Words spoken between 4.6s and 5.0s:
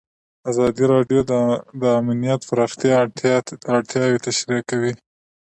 کړي.